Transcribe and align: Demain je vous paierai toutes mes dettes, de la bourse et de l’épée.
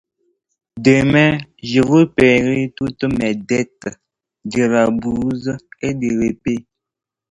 Demain 0.79 1.37
je 1.61 1.79
vous 1.81 2.07
paierai 2.07 2.73
toutes 2.75 3.03
mes 3.03 3.35
dettes, 3.35 3.87
de 4.43 4.63
la 4.63 4.89
bourse 4.89 5.49
et 5.79 5.93
de 5.93 6.19
l’épée. 6.19 6.65